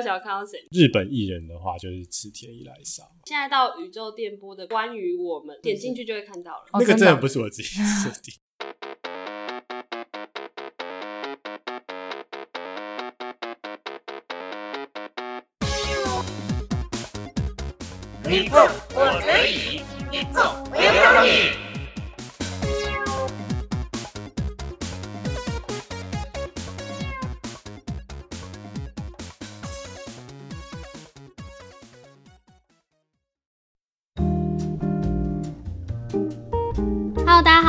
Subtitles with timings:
[0.00, 0.58] 有想要看到谁？
[0.70, 6.64] 日本艺人的话就是池田一来沙，现在到宇宙电波的关于我们，点进去就会看到了。
[6.72, 8.34] 那个真的不是我自己设定。
[18.24, 18.58] 你碰
[18.94, 20.40] 我可以，你碰
[20.70, 21.26] 我也可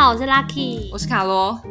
[0.01, 1.61] 好，我是 Lucky，我是卡罗。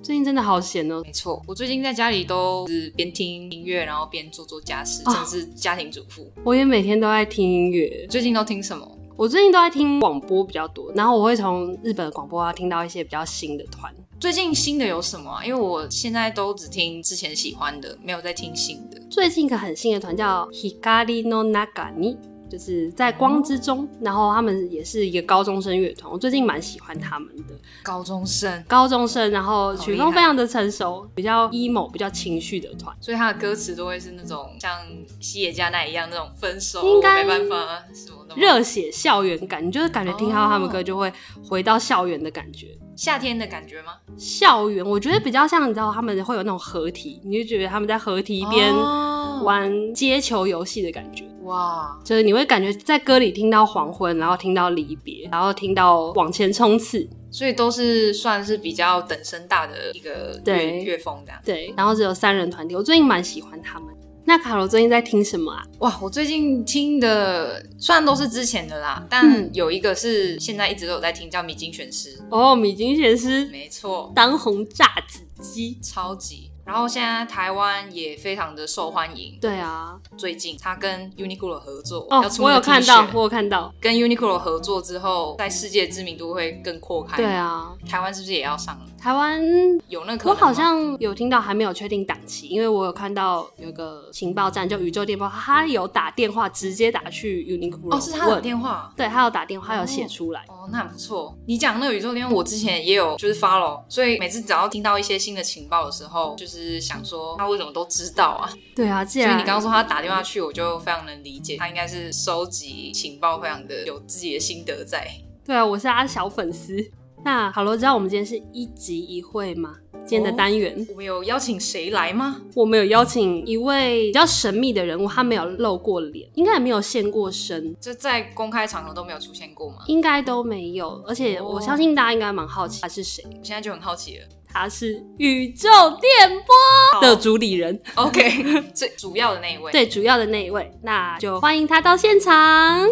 [0.00, 1.02] 最近真的好闲哦。
[1.04, 6.30] 没错，我最近在家里都是边听音乐，然后边做做家事，哦真的是家庭主妇。
[6.44, 8.88] 我也每天都在听音乐，最近都听什么？
[9.16, 13.92] 我最近都在听广播比较多，然后我会从日本的广播啊听到一些比较新的团。
[14.20, 15.44] 最近新的有什么啊？
[15.44, 19.00] 因为我现在都只听之前喜欢的，没有在听新的。
[19.10, 22.16] 最近一个很新的团叫 Hikari no Nagani，
[22.50, 27.54] 就是在光之中，然后他们也是一个高中生乐团，我最近蛮喜欢他们的。
[27.82, 32.94] 高中生，高中生，然后曲风非常的成熟，比较 emo、比较情绪的团。
[33.00, 34.78] 所以他的歌词都会是那种像
[35.20, 38.34] 西野加奈一样那种分手，应该没办法什么的。
[38.34, 41.12] 热血校园感，你就是感觉听到他们歌就会
[41.48, 42.66] 回到校园的感觉。
[42.96, 43.94] 夏天的感觉吗？
[44.18, 51.24] 校园，我觉得比较像，你知道他们会有那种合体，你就觉得他们在合体边哦玩接球游戏的感觉。
[51.50, 61.40] 哇，就是你会感觉在歌里听到黄昏，然后听到离别，然后听到往前冲刺，所以都是算是比较等身大的一个对乐乐风这样。
[61.44, 63.88] 对，然后只有三人团体，我最近蛮喜欢他们。
[64.26, 65.62] 那卡罗最近在听什么啊？
[65.80, 72.16] 哇，我最近听的虽然都是之前的啦，但嗯有一个是现在一直都有在听，叫《米津玄师》。
[72.30, 75.78] 哦，米津玄师，没错，当红炸子鸡。
[75.82, 76.49] 超级。
[76.70, 79.36] 然后现在台湾也非常的受欢迎。
[79.40, 83.74] 对啊，最近他跟 Uniqlo 合作，哦要，出我有看到，我有看到。
[83.80, 87.16] 跟 Uniqlo 合作之后，在世界知名度会更扩开。
[87.16, 88.86] 对，啊，台湾是不是也要上了？
[88.96, 89.42] 台湾
[89.88, 98.92] 有那可能我好像有听到，还没有确定档期，因为我有看到有个情报站，就宇宙电报，他有打电话直接打去 Uniqlo，哦，是他的电话。
[98.96, 100.42] 对他有打电话，他有写出来。
[100.42, 101.36] 哦，那很不错。
[101.46, 108.52] 你讲那个宇宙电话，我之前也有就是 follow，所以每次只要听到一些新的情报的时候，就是想说他为什么都知道啊？
[108.74, 115.08] 对啊，既所以然你刚刚说他打电话去，我就非常能理解，他应该是收集情报，非常的有自己的心得在。
[115.46, 116.76] 对啊，我是他的小粉丝。
[117.22, 119.76] 那好了，知道我们今天是一集一会吗？
[120.06, 122.40] 今天的单元、我们有邀请谁来吗？
[122.54, 129.84] 我们有邀请一位比较神秘的人物，他没有露过脸，应该也没有现过身，这在公开场合都没有出现过吗？
[129.86, 131.04] 应该都没有。
[131.06, 134.24] 而且我相信大家应该蛮好奇他是谁，我现在就很好奇了。
[134.52, 135.68] 他是宇宙
[136.00, 137.80] 电波的主理人。
[137.94, 142.88] OK， 最主要的那一位，，对，主要的那一位，那就欢迎他到现场。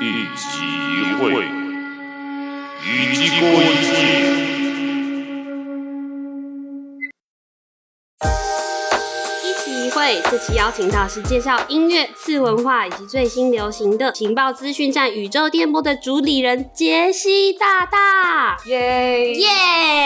[0.00, 0.04] 一
[0.36, 0.48] 集
[0.92, 1.44] 一会，
[2.84, 3.64] 一集过一
[4.40, 4.45] 季。
[10.06, 18.56] 会，这期邀请到是介绍音乐、次文化以及最新流行的情报资讯站宇宙电波的主理人杰西大大。
[18.66, 19.48] 耶耶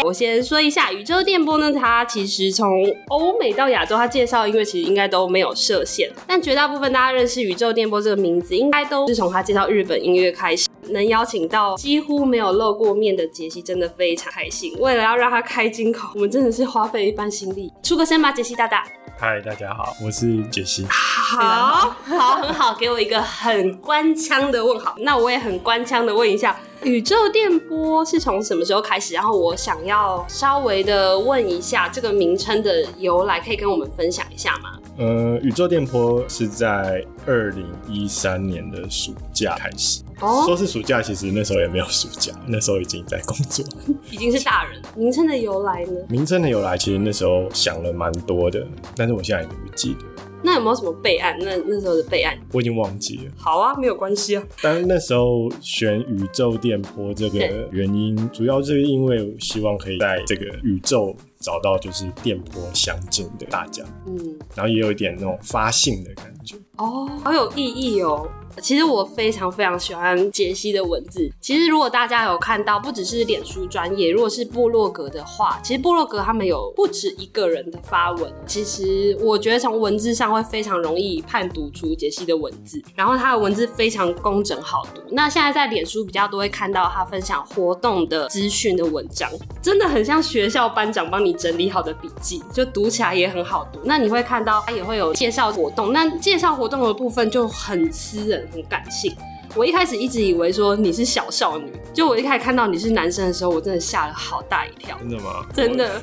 [0.02, 10.66] 我先说一下，宇宙电波呢，它其实从欧美到亚洲，它介绍音乐其实应该都没有设限，但绝大部分大家认识宇宙电波这个名字，应该都是从他介绍日本音乐开始。
[10.88, 14.74] 能邀请到几乎没有露过面的杰西，真的非常开心。
[14.80, 17.70] 为了要让他开金口，我们真的是花费一番心力。
[17.82, 18.84] 出个声吧，杰西大大。
[19.22, 20.86] 嗨，大家好，我是杰西。
[20.88, 24.94] 好好，很好，给我一个很官腔的问好。
[25.00, 29.12] 那我也很官腔的问一下，宇宙电波是从什么时候开始？
[29.12, 34.78] 然后我想要稍微的问一下这个名称的由来，可以跟我们分享一下吗？
[34.96, 40.02] 呃，宇宙电波是在二零一三年的暑假开始。
[40.20, 43.64] 哦说是暑假，其实那时候也没有暑假，那时候已经在工作。
[44.10, 44.80] 已经是大人。
[44.94, 45.92] 名称的由来呢？
[46.08, 48.66] 名称的由来，其实那时候想了蛮多的，
[48.96, 51.36] 但是我现在已经不记得，那有没有什么备案？
[51.40, 52.38] 那那时候的备案？
[52.52, 53.32] 我已经忘记了。
[53.36, 54.42] 好啊，没有关系啊。
[54.62, 66.56] 但是那时候选宇宙电波这个原因，主要就是因为我希望可以在这个宇宙找到就是电波相近的大家，嗯，然后也有一点那种发信的感觉。
[66.76, 68.28] 哦，好有意义哦。
[68.60, 71.30] 其实我非常非常喜欢杰西的文字。
[71.40, 78.30] 其实如果大家有看到，不只是脸书专业，如果是部落格的话，其实部落格他们有不止一个人的发文。
[78.46, 85.00] 其实我觉得从文字上会非常容易判读出杰西的文字，然后他的文字非常工整好读。
[85.10, 89.30] 那现在在脸书比较多会看到他分享活动的资讯的文章，
[89.62, 93.80] 真的很像学校班长帮你整理好的笔记，就读起来也很好读。
[93.84, 98.48] 那你会看到它也会有介绍活动，那介绍活动的部分就很私人。
[98.52, 99.14] 很感性，
[99.54, 104.96] 我一开始一直以为说你是小少女，就我一开始看到你是男生的时候，我真的吓了好大一跳。
[104.98, 105.46] 真的吗？
[105.54, 106.02] 真的，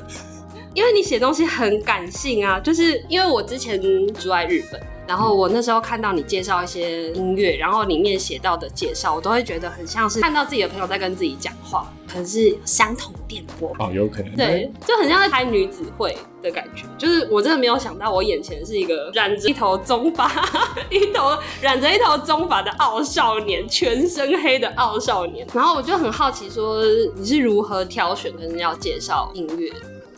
[0.74, 3.80] 因为你写东西很感性啊，就是因为我之前
[4.14, 4.80] 住在日本。
[5.08, 16.84] 然后我那时候看到你介绍一些音乐，然后里面写到的介绍，我都会觉得很像是看到自己的朋友在跟自己讲话，可能是相同电波哦，有可能对，就很像在开女子会的感觉。
[16.98, 20.30] 就是我真的没有想到，我眼前是一个染着一头棕发、
[20.92, 25.46] 一头染着一头棕发的傲少年，全身黑的傲少年。
[25.54, 26.84] 然后我就很好奇，说
[27.16, 29.72] 你是如何挑选跟要介绍音乐？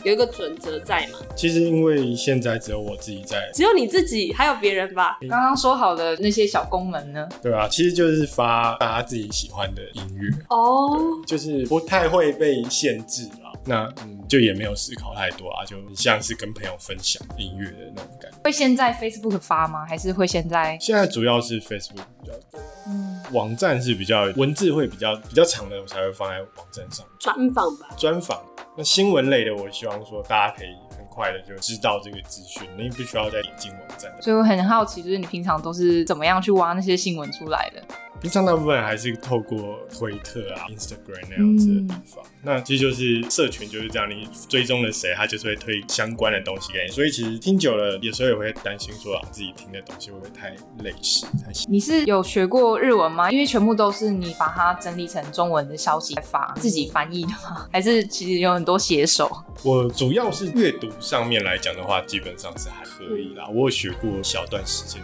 [0.04, 1.18] 有一个准则在嘛？
[1.36, 5.18] 其实因为现在只有我自己在，只有你自己，还有别人吧？
[5.28, 7.28] 刚刚说好的那些小功能呢？
[7.42, 10.90] 对啊，其实就是发大家自己喜欢的音乐哦，
[11.26, 13.60] 就是不太会被限制了。
[13.64, 18.38] 那嗯，就也没有思考太多啊，就像是跟朋友分享音乐的那种感觉。
[18.42, 19.84] 会先在 Facebook 发吗？
[19.86, 20.78] 还是会先在？
[20.80, 27.06] 现在主要是 Facebook 比较多，嗯，网站是比较文字会比较比较长的，我才会放在网站上。
[27.18, 28.42] 专访吧，专访。
[28.76, 34.10] 那新闻类的，我希望说大家可以很快的就知道这个资讯，你不需要再引进网站。
[34.22, 37.82] 所以我很好奇，就是你平常都是怎么样去挖那些新闻出来的？
[38.20, 42.24] 平常大部分还是透过推特啊、Instagram 那样子的地方。
[42.42, 46.92] 那其实就是社群就是这样，你追踪了谁，他就是会推相关的东西给你。
[46.92, 50.50] 所以其实听久了，有时候也会担心说啊，自己听的东西会不会太
[50.82, 51.26] 类似？
[51.26, 53.30] 太你是有学过日文吗？
[53.30, 57.66] 因为全部都是你把它整理成中文的消息发，自己翻译的吗？
[57.72, 59.30] 还是其实有很多写手？
[59.62, 63.48] 我主要是阅读上面来讲的话，基本上是还可以啦。
[63.48, 65.00] 我有学过小段时间。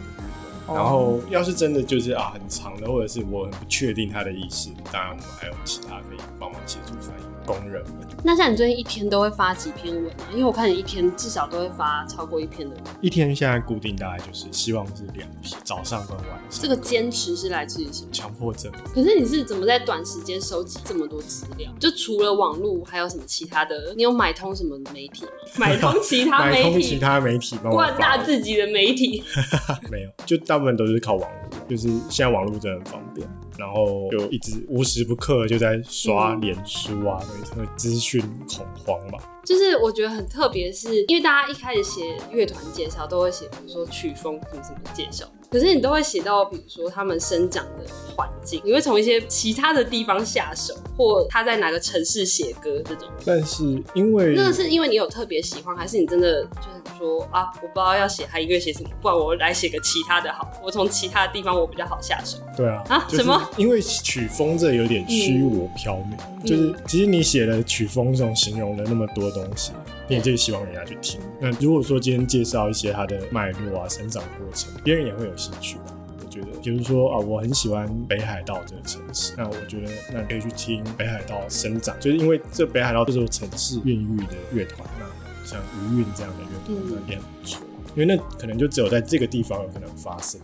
[0.66, 8.06] 然后，要是真的就是啊很长的，或者是我很不确定他的意思，当然我们还有其他可以帮忙协助翻译工人们。
[8.24, 10.28] 那像你最近一天都会发几篇文啊？
[10.32, 12.84] 因为我看你一天至少都会发超过一篇的文。
[13.00, 16.38] 一天现在固定大概就是希望是两篇，早上跟晚上。
[16.50, 18.08] 这个坚持是来自于什么？
[18.10, 18.72] 强迫症。
[18.92, 21.70] 可是你是怎么在短时间收集这么多资料？
[21.78, 23.94] 就除了网络，还有什么其他的？
[23.96, 25.30] 你有买通什么媒体吗？
[25.56, 26.62] 买通其他媒体？
[26.64, 27.56] 买通其他媒体？
[27.62, 29.22] 灌大自己的媒体？
[29.88, 31.58] 没有，就大部分都是靠网络。
[31.68, 33.28] 就是现在网络真的很方便。
[33.58, 37.18] 然后就一直无时不刻就在刷脸书啊，
[37.56, 39.18] 那个资讯恐慌嘛。
[39.44, 45.24] 就是我觉得很特别，是因为大家一开始写乐团介绍都会写，比如说曲风什么什么介绍，
[45.56, 53.08] 可是你都会写到，比如说他们生长的环境，你会从一些其他的地方下手，或他在哪个城市写歌这种。
[53.24, 62.36] 但是因为那是因为你有特别喜欢，还是你真的就是说啊，我不知道要写他音乐写什么，不然我来写个其他的好，我从其他的地方我比较好下手。
[62.54, 63.50] 对啊，啊什么？
[63.56, 65.96] 因为曲风这有点虚无缥
[66.42, 69.72] 缈，就是其实你写的曲风这种形容了那么多东西，
[70.08, 71.20] 你也就希望人家去听。
[71.40, 75.94] 那如果说今天介绍一些它的脉络啊、生长过程，别人也会有兴趣吧？
[76.18, 85.06] 我觉得，比如说啊，我很喜欢北海道这个城市，那我觉得那你可以去听北海道生长，就是因为这北海道这座城市孕育的乐团，那
[85.46, 85.60] 像
[85.90, 87.62] 余韵这样的乐团那也很不错，
[87.94, 90.40] 因为那可能就只有在这个地方有可能发生。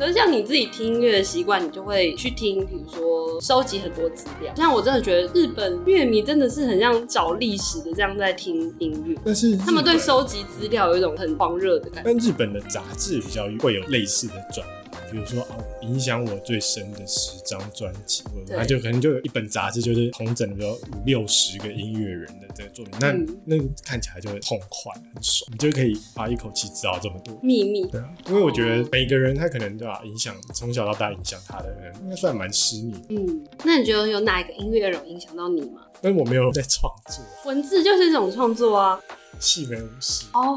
[0.00, 4.50] 可是像你自己听音乐的习惯，你就会去听，比如说收集很多资料。
[4.56, 12.10] 像我真的觉得日本乐迷真的是很像找历史的这样在听音乐，但是他们对收集资料有一种很狂热的感觉。
[12.10, 14.66] 但日本的杂志比较会有类似的转。
[15.10, 23.12] 比如说哦，影响我最深的十张专辑，他就可能就有一本杂志，就是同整了五六十个音乐人的这个作品，那
[23.56, 27.38] 那看起来就会痛快，很爽，你就可以把一口气知道这么多。
[27.42, 27.84] 秘密。
[27.86, 32.94] 对啊，因为我觉得每个人他可能对吧，影响从小到大影响他的人，应该算蛮私密。
[33.08, 35.82] 嗯，那你觉得有哪一个音乐人影响到你吗？
[36.02, 38.98] 因为我没有在创作，文字就是一种创作啊，
[39.38, 40.56] 戏没无事哦。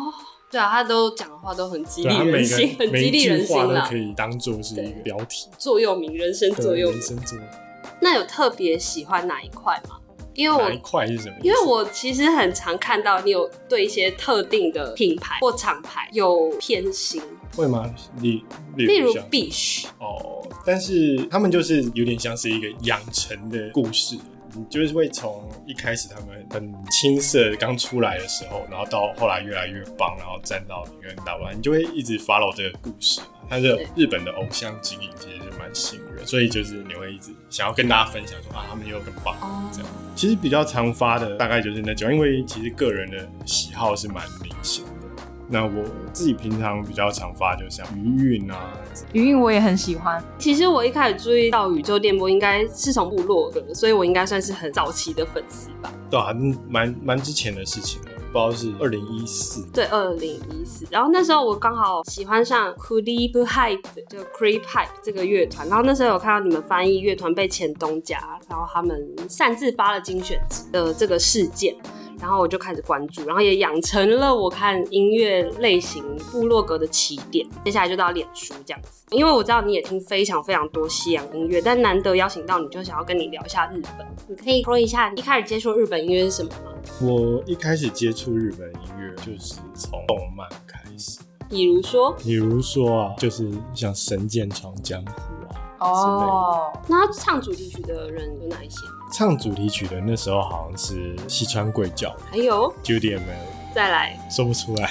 [0.54, 3.88] 对啊，他都讲的话都很激励人心， 很激励人心啦。
[3.90, 7.00] 可以当做是一个标题，座右铭，人生座右铭。
[7.00, 7.40] 人生座。
[8.00, 9.98] 那有特别喜欢哪一块吗？
[10.36, 11.36] 因为我哪一块是什么？
[11.42, 17.20] 因为我其实很常看到你有对一些特定的品牌或厂牌有偏心。
[17.56, 17.92] 会吗？
[18.22, 18.44] 例
[18.76, 24.18] 例如 Bish 哦，但是他们就是有点像是一个养成的故事。
[24.56, 33.22] 你就是会从一开始他们很青涩刚出来的时候，然后到后来越来越棒，然后站到一个人大湾，你就会一直 follow 这个故事。
[33.50, 39.90] 他的日本的偶像经营其实是蛮吸引人，所以就是你会一直想要跟大家分享说啊，他们又更棒哦这样。
[40.16, 44.92] 其实比较常发的大概就是那种，因为其实个人的喜好是蛮明显的。
[45.54, 48.74] 那我自己平常比较常发，就像余韵啊，
[49.12, 55.94] 余韵我也很喜欢，其实我一开始注意到宇宙电波，应该是从部落格，所以我应该算是很早期的粉丝吧。
[56.10, 56.34] 对啊，
[56.68, 59.64] 蛮蛮之前的事情了，不知道是二零一四。
[59.72, 68.18] 对，二零一四，然后那时候我刚好喜欢上 Creep Hype 就 Creep Hype 这个乐团，然后那时候有看到你们翻译乐团被前东家，
[68.50, 71.76] 然后他们擅自发了精选集的这个事件。
[72.24, 76.02] 然后我就开始关注，然后也养成了我看音乐类型
[76.32, 77.46] 部落格的起点。
[77.66, 84.08] 接下来就到脸书这样子，因为我知道你也听非常非常多西洋音乐，但难得邀请到你，就想要跟你聊一下日本。
[84.30, 86.72] 你可以说一下你一开始接触日本音乐是什么吗？
[87.02, 95.12] 我一开始接触日本音乐就是从动漫开始，比如说，比如说啊，就是像《神剑闯江湖》
[95.54, 98.78] 啊，哦，那他唱主题曲的人有哪一些？
[99.14, 103.22] 唱主题曲的那时候好像是西川贵教还有 Judy M，
[103.72, 104.90] 再来，说不出来。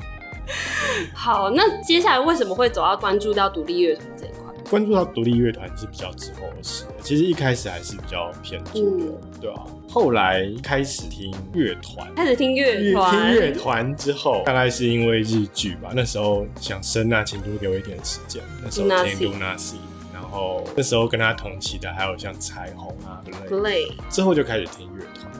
[1.12, 4.38] 好，那接下来为什么会走到关注到独立乐团这一块？
[4.70, 9.62] 关注到独立乐团是比较之后的事，其实一开始还是比较偏主流，对啊。
[9.90, 15.90] 后来开始听乐团，开始听乐乐团，听乐团之后，大概是因为日剧吧。
[15.94, 18.42] 那时候想生啊，请多给我一点时间。
[18.64, 19.56] 那时候听 Lunacy，然
[20.30, 23.94] 后那时候跟他同期的还有像彩虹啊之类的。
[23.94, 25.30] Play，之后就开始听乐团，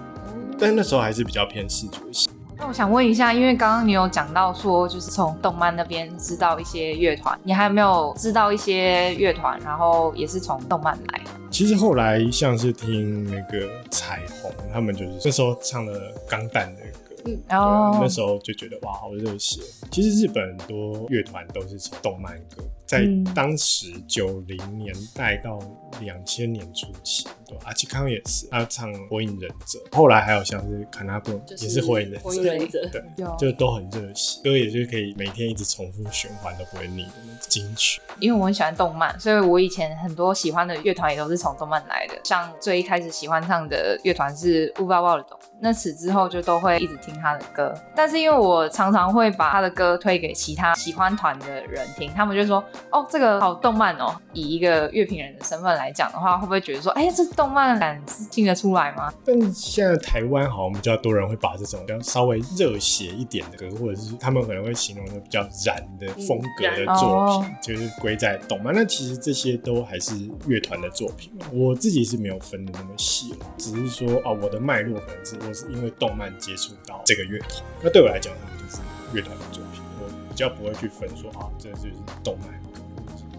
[0.58, 2.28] 但那时候还是比较偏视觉系。
[2.60, 11.20] 那我想问一下，因为刚刚你有讲到说，就是从动漫那边知道一些乐团，你还有没有知道一些乐团，然后也是从动漫来？
[11.50, 16.88] 其实后来像是听那个彩虹，他们就是那时候唱了《钢弹》的歌。
[17.24, 19.60] 嗯对啊哦那时候就觉得哇，好热血。
[19.90, 23.24] 其实日本很多乐团都是从动漫歌，在嗯。
[23.34, 25.60] 当时九零年代到
[26.00, 32.88] 两千年初期，对，阿吉康也是，他唱《火影忍者》，后来还有像是卡纳布也是火影忍火影者，忍者。
[32.90, 33.36] 对，有。
[33.38, 38.00] 就都很热血，歌也就可以每天一直重复循环都不会腻的那种金曲。
[38.18, 42.18] 因为我很喜欢动漫，所以我以前很多喜欢的乐团也都是从动漫来的。
[42.24, 47.74] 像最一开始喜欢上的乐团是乌巴瓦尔董，那此之后就都会一直听他的歌。
[47.94, 68.72] 但是因为我常常会把他的歌推给其他喜欢团的人听，他们就说：“哦，这个好动漫哦。”以一个乐评人的身份来讲的话，会不会觉得说：“哎，这动漫感是听得出来吗但现在台湾好像比较多人会把这种比较稍微热血一点的歌，或者是他们可能会形容的比较燃的风格的作哦品，就是归在动漫。
[68.74, 70.14] 那其实这些都还是
[70.46, 78.82] 乐团的作品，我自己是没有分的那么细了，只是说啊，我的脉络可能是都是因为动漫接触到这个乐团，那对我来讲，他们就是
[79.14, 82.48] 乐团的作品，我比较不会去分说啊，这就是动漫，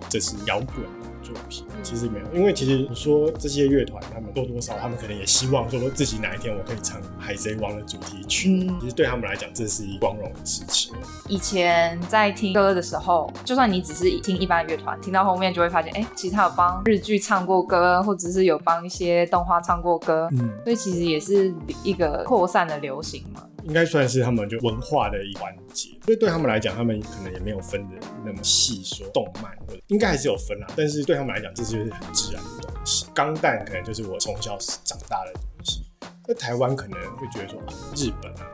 [0.09, 0.98] 这是摇滚。
[1.33, 8.67] 作品其实没有，因为其实你说这些乐团，他们多多少少他们可能也希望说自己哪一天我可以唱《海贼王》的主题曲。
[8.67, 10.93] 嗯其实对他们来讲，这是一光荣的事情。？”
[11.27, 23.43] 以前在听歌的时候，就算你只是听一般乐团，听到后面就会发现，哎，其实他有帮日剧唱过歌，或者是有帮一些动画唱过歌，嗯，所以其实也是一个扩散的流行嘛。
[23.69, 25.91] 应该算是他们就文化的一环节。
[26.03, 27.95] 所以对他们来讲，他们可能也没有分的
[28.25, 30.67] 那么细，说动漫或者应该还是有分啦。
[30.75, 33.05] 但是对他们来讲，这就是很自然的东西。
[33.13, 35.85] 钢弹可能就是我从小长大的东西。
[36.25, 38.47] 在台湾可能会觉得说，啊，日本啊、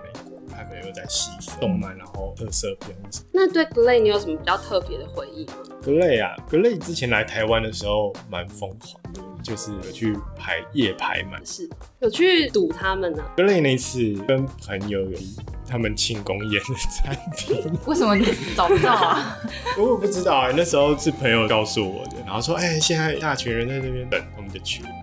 [0.63, 3.25] 美国，它可能又在细分动漫，然后特色片或什么。
[3.33, 5.53] 那对 Glay 你有什么比较特别的回忆吗？
[5.83, 11.43] 格雷啊，格雷之前来台湾的时候蛮疯狂的，就是有去排夜排满。
[11.45, 11.69] 是
[11.99, 15.17] 有去堵他们呢、格雷那次跟朋友有
[15.67, 19.37] 他们庆功宴的餐厅， 为什么你找不到啊？
[19.77, 24.21] 我也不知道哎、那时候是朋友告诉我的，然后说哎、现在一大群人在这边等，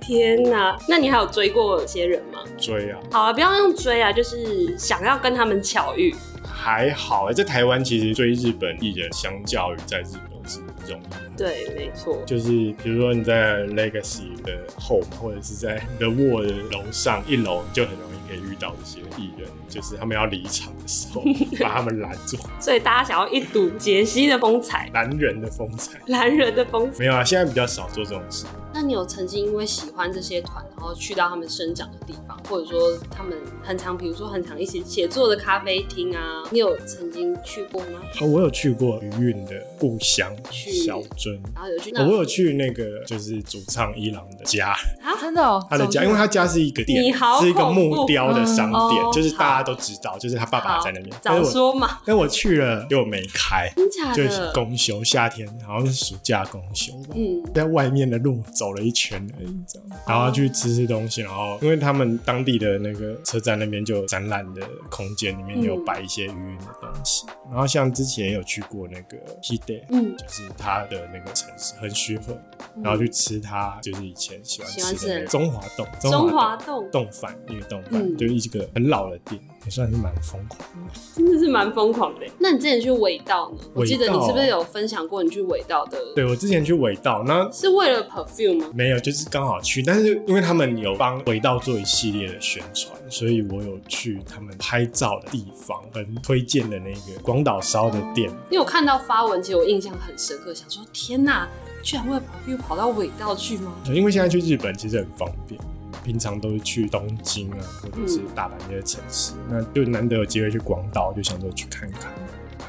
[0.01, 0.77] 天哪！
[0.89, 2.41] 那你还有追过这些人吗？
[2.59, 6.15] 追啊，好啊，不要用追啊，就是想要跟他们巧遇。
[6.45, 11.19] 还好哎、在台湾其实追日本艺人，相较于在日本是容易的。
[11.37, 12.23] 对，没错。
[12.25, 12.51] 就是
[12.83, 21.23] 比如说你在 Legacy 的 home，或者是在 The Wall 的楼上一楼，你就很容易可可以遇到这些艺人，就是他们要离场的时候，
[21.59, 25.99] 把他们拦住，所以大家想要一睹杰西的风采，男人的风采。
[26.07, 26.99] 男人的风采。
[26.99, 28.45] 没有啊，现在比较少做这种事。
[28.75, 38.01] 那你有曾经因为喜欢这些团，然后去到他们生长的地方，或者说他们很常，比如说很常一起写作的咖啡厅啊，你有曾经去过吗？
[38.21, 44.71] 哦，我有去过余韵的故乡小樽，然后有去那哦我有去那个就是主唱伊朗的家
[45.03, 51.15] 啊，真的哦，他的家，因为他家是一个店你好，是一个木雕的商店，嗯哦就是大家都知道，就是他爸爸在那边。
[51.23, 54.51] 但早说嘛，但我去了又没开，真假就是？
[54.53, 57.15] 公休，夏天好像是暑假公休吧。
[57.15, 67.27] 嗯，在外面的路走了一圈而已，这样，然后去吃吃东西，然后因为他们当地的那个车站那边就有展览的空间，里面有摆一些鱼云的东西。
[67.51, 70.17] 然后像之前有去过那个 Hide，嗯。
[70.17, 72.37] 就是他的那个城市很虚鹤，
[72.83, 76.89] 然后去吃他就是以前喜欢吃的中华洞，中华洞。
[76.91, 78.17] 洞冻饭，那个洞饭，嗯。
[78.17, 80.93] 就是一个很老的店，也算是蛮疯狂的。
[81.15, 82.27] 真的是蛮疯狂的。
[82.39, 83.59] 那你之前去尾道呢？
[83.75, 85.99] 我记得你是不是有分享过你去尾道的？
[86.15, 88.71] 对我之前去尾道，那是为了 perfume 吗？
[88.75, 98.29] 没有，就是刚好去，但是因为他们有帮尾道做一系列的宣传，所以我有去他们拍照的地方，很推荐的那个广岛烧的店。
[98.51, 101.49] 因为我看到发文，其实我印象很深刻，想说天哪，
[101.83, 103.73] 居然为了 perfume 跑到尾道去吗？
[103.87, 105.61] 因为现在去日本其实很方便，
[106.03, 112.13] 平常都是去东京啊，或者是大阪这些城市，那就难得有机会去广岛，就想说去看看。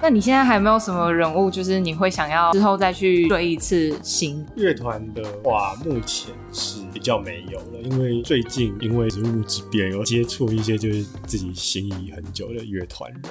[0.03, 4.45] 那你现在还有没有什么人物，就是你会想要之后再去追一次星？
[4.57, 13.21] 乐团的话，目前是比较没有了，因为最近因为职务之便，有接触一些就是自己心仪很久的乐团人，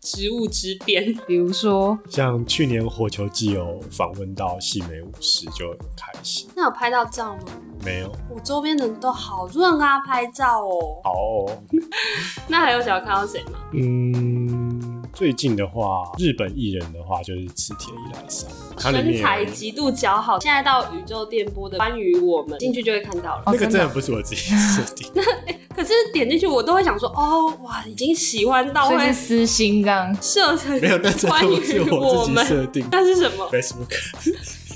[0.00, 6.50] 职务之便，比如说，像去年火球季有访问到细美武士，就很开心。
[6.56, 7.42] 那有拍到照吗？
[7.84, 11.00] 没有，我周边的人都好多人跟他拍照哦。
[11.04, 11.62] 好哦、
[12.48, 13.60] 那还有想要看到谁吗？
[13.72, 14.45] 嗯，
[15.16, 23.42] 最近的话，日本艺人的话就是池田一来桑，它里身面材极度姣好，现在到宇宙电波的关于我们进去就会看到了。
[23.46, 25.22] 那个真的的不是我自己设定， 那
[25.74, 30.14] 可是点进去我都会想说，哦哇，已经喜欢到会所以是私心这样。
[30.20, 32.44] 设成没有，那真的关不是于我自己们。
[32.44, 32.86] 设定。
[32.92, 33.88] 那是什么？Facebook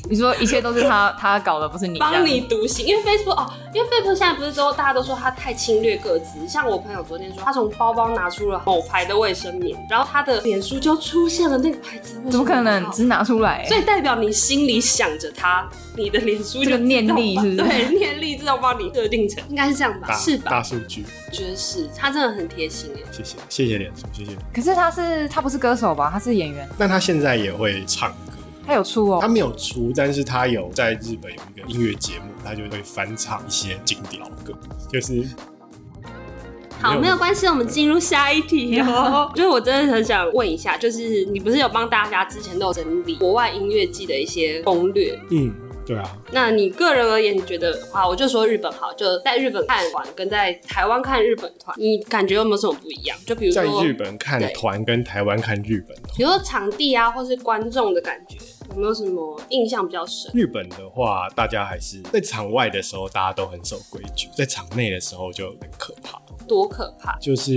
[0.08, 13.64] 你说一切都是他 他搞的，不是你帮你独行，因为 Facebook 哦，因为 Facebook 现在不是都大家都说他太侵略各自，像我朋友昨天说，他从包包拿出了某牌的卫生棉，然后他的脸书就出现了那个牌子怎么可能只是拿出来？
[13.66, 20.12] 所以代表你心里想着他，你的脸书就这个念力对，念力自动帮你设定成，应该是这样吧？
[20.16, 20.50] 是吧？
[20.50, 23.00] 大数据，我觉得是，他真的很贴心哎。
[23.12, 24.32] 谢谢谢谢脸书，谢谢。
[24.54, 26.10] 可是他是他不是歌手吧？
[26.12, 28.16] 他是演员，但他现在也会唱歌。
[28.66, 29.18] 他有出哦。
[29.20, 34.52] 他没有出，但是他有在日本有一个音乐节目，他就会翻唱一些经典老歌，
[34.90, 35.24] 就是
[36.80, 39.30] 好，没有关系，我们进入下一题哦。
[39.36, 45.20] 就是我真的很想问一下，就是你不是有帮大家之前都有整理国外音乐季的一些攻略？
[45.30, 45.52] 嗯，
[45.90, 53.18] 对啊，那你个人而言，你觉得啊，我就说日本好，就在日本看团跟在台湾看日本团，你感觉有没有什么不一样？
[53.26, 56.14] 就比如说在日本看团跟台湾看日本团。
[56.16, 58.36] 比如说场地啊，或是观众的感觉，
[58.70, 60.30] 有没有什么印象比较深？
[60.32, 67.16] 日本的话，大家还是在场外的时候，大家都很守规矩；在场内的时候就很可怕，多可怕！
[67.20, 67.52] 就是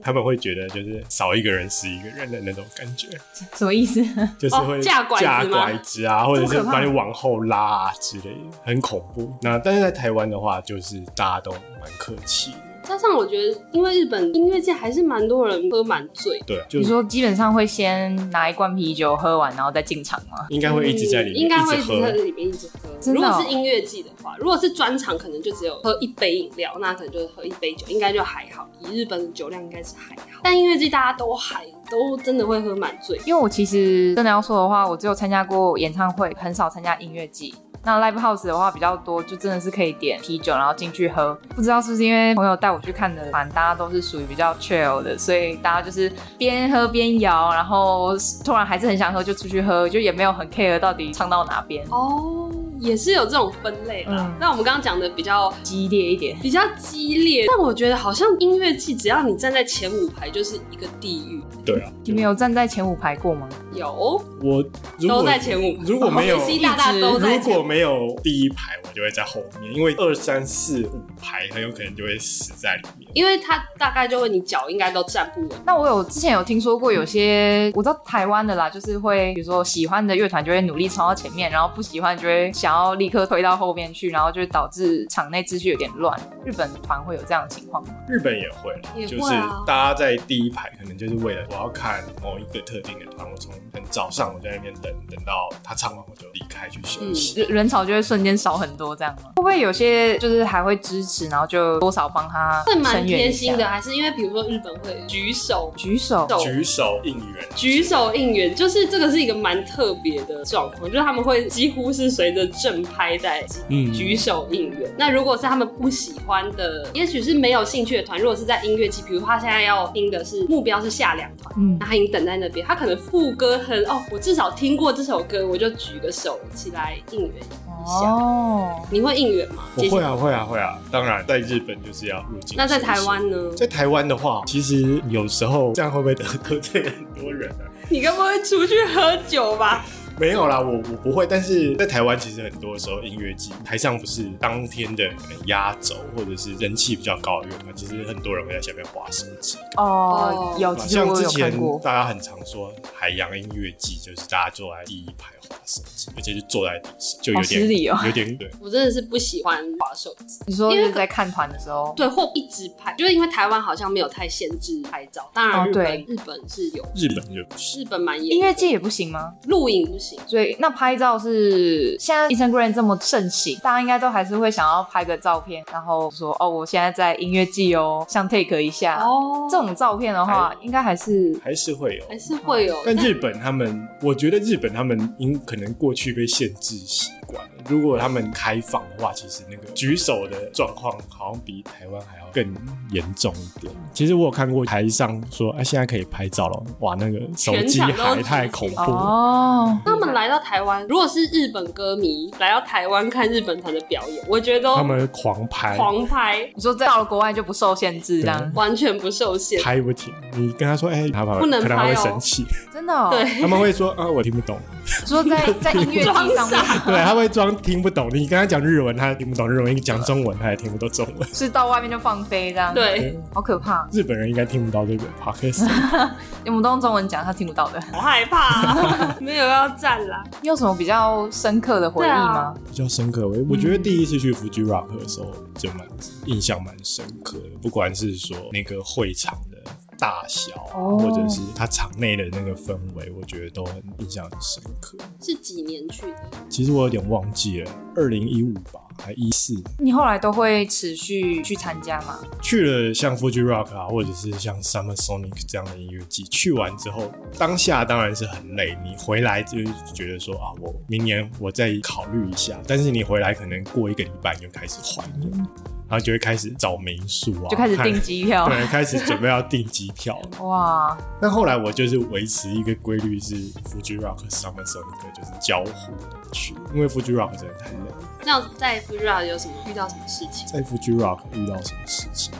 [0.00, 3.06] 他们会觉得就是少一个人是一个人的那种感觉，
[3.54, 4.02] 什么意思？
[4.38, 9.30] 就是会哦架拐子吗架拐子啊，或者是把你往后拉啊之类的，很恐怖。
[9.42, 20.46] 那但是在台湾的话，就是大家都蛮客气的，加上我觉得，因为日本音乐界还是蛮多人喝蛮醉，对啊，就你说基本上会先拿一罐啤酒喝完，然后再进场吗？
[20.48, 22.10] 应该会一直在里面应该会一直在。
[22.12, 23.12] 里面一直喝。
[23.12, 28.68] 如果是音乐季的话，如果是专场，可能就只有喝一杯饮料，那可能就是喝一杯酒，应该就还好。
[28.80, 33.18] 以日本的酒量应该是还好，但音乐季大家都还都真的会喝满醉。
[33.26, 37.54] 因为我其实真的要说的话，我只有参加过演唱会，很少参加音乐季。
[37.88, 41.34] 那 live house 的话比较多，就真的是可以点啤酒，然后进去喝。
[41.56, 54.16] 不知道是不是因为朋友带我去看的团，大家都是属于比较 chill 的，所以大家就是边喝边摇，然后突然还是很想喝就出去喝，就也没有很 care 到底唱到哪边，哦，也是有这种分类啦。
[54.18, 56.36] 嗯那我们刚刚讲的比较激烈一点。
[56.40, 61.42] 比较激烈，但我觉得好像音乐季，只要你站在前五排，就是一个地狱。
[61.64, 63.48] 对啊，你们有站在前五排过吗？
[63.74, 64.64] 有，我
[65.06, 65.84] 都在前五排。
[65.84, 73.10] 如果没有 西大大都在如果没有第一排，我就会在后面，因为二三四五排很有可能就会死在里面。
[73.14, 75.50] 因为他大概就会你脚应该都站不稳。
[75.66, 86.14] 那我有之前有听说过，有些我知道台湾的啦，就是会比如说喜欢的乐团就会努力冲到前面，然后不喜欢就会小想要立刻推到后面去，然后就导致场内秩序有点乱。
[86.44, 87.94] 日本团会有这样的情况吗？
[88.06, 97.40] 日本也会啦，也会就是啊大家在第一排，可能就是为了我要看某一个特定的团，我从很早上我在那边等，等到他唱完我就离开去休息。
[97.40, 99.30] 人人潮就会瞬间少很多，这样吗？
[99.36, 114.90] 会不会有些就是还会支持，然后就多少帮他会蛮贴心的，还是因为比如说日本会举手举手手举手应援，举手应援，就是这个是一个蛮特别的状况，就是他们会几乎是随着正拍在嗯举手应援。
[114.98, 128.08] 那如果是他们不喜欢的，也许是没有兴趣的团，如果是在音乐季，比如他现在要听的是目标是下两团，嗯那他已经等在那边，他可能副歌很哦，我至少听过这首歌，我就举个手起来应援一下。
[128.10, 129.64] 哦，你会应援吗？
[129.76, 130.78] 我会啊，会啊，会啊。
[130.90, 132.54] 当然，在日本就是要入境。
[132.56, 133.30] 那在台湾？
[133.30, 133.50] 呢？
[133.56, 137.64] 在台湾的话，其实有时候这样会不会得得罪很多人啊？
[137.88, 139.86] 你该不会出去喝酒吧？
[140.18, 141.26] 没有啦，我我不会。
[141.26, 149.58] 但是在台湾，其实很多时候音乐季台上不是当天的可能压轴，或者是人气比较高的乐团，其实很多人会在下面划手机。
[149.76, 151.48] 哦，有，像之前。
[151.82, 158.50] 大家很常说海洋音乐季，就是大家坐在第一排划手机，而且就坐在地上，就有好点、失礼哦有点对。
[158.60, 160.38] 我真的是不喜欢滑手机。
[160.46, 169.32] 你说因为是在看团的时候，对，或一直拍，就是因为台湾好像没有太限制拍照，当然哦日本、对日本是有，日本就不是，日本蛮严音乐季也不行吗？
[169.46, 179.02] 录影不行，所以那拍照是现在 Instagram 这么盛行，大家应该都还是会想要拍个照片，然后说哦，我现在在音乐季哦，像 take 一下。
[179.02, 182.04] 哦这种照片的话，应该还是还是会有。
[182.06, 184.98] 还是会有，但日本他们，我觉得日本他们
[185.38, 187.50] 因可能过去被限制习惯了。
[187.68, 192.54] 如果他们开放的话，其实那个举手的状况好像比台湾还要更
[192.90, 193.72] 严重一点。
[193.92, 198.80] 其实我有看过台上说，啊，现在可以拍照了，哇，那个手机还太恐怖。
[198.80, 209.60] 哦，他们来到台湾，如果是日本歌迷来到台湾看日本团的表演，我觉得他们狂拍，狂拍，你说到了国外就不受限制这样，完全不受限。
[209.62, 210.14] 拍不停。
[210.34, 213.08] 你跟他说，哎、他不能可能他会拍哦生气，真的、哦。
[213.10, 214.58] 对，他们会说，啊，我听不懂。
[215.06, 218.08] 说在在音乐季上装面对，他会装听不懂。
[218.12, 221.28] 你跟他讲日文，他也听不懂日文；你讲中文，他也听不懂中文。
[221.34, 223.88] 是到外面就放飞这样，，对，好可怕。
[223.92, 225.68] 日本人应该听不到这个 podcast。
[226.46, 227.80] 我们都用中文讲，他听不到的。
[227.92, 230.24] 好害怕、啊， 没有要站啦。
[230.40, 232.54] 你有什么比较深刻的回忆吗？
[232.68, 233.28] 比较深刻。
[233.28, 235.86] 我我觉得第一次去 Fuji Rock 的时候，就蛮
[236.24, 237.50] 印象蛮深刻的。
[237.60, 244.96] 不管是说那个会场的大小啊，哦或者是它场内的那个氛围，我觉得都很印象很深刻。
[245.20, 246.30] 是几年去的？
[246.48, 252.20] 其实我有点忘记了，二零一五吧，还一四你后来都会持续去参加吗？
[252.40, 259.58] 去了像 Fuji Rock 啊，或者是像 Summer Sonic 这样的音乐季，去完之后，当下当然是很累，你回来就
[259.92, 262.60] 觉得说啊，我明年我再考虑一下。
[262.66, 265.48] 但是你回来可能过一个礼拜你就开始怀念，
[265.88, 268.46] 然后就会开始找民宿啊，就开始订机票。
[268.46, 270.20] 对，开始准备要订机票。
[270.40, 277.96] 哇，那后来我就是维持一个规律，是 Fuji Rock、Summer Sonic 就是交互的去，因为 Fuji Rock 真的太累了。
[278.24, 280.46] 那在 f u j i Rock 有什么遇到什么事情？
[280.52, 282.34] 在 Fuji Rock 遇到什么事情？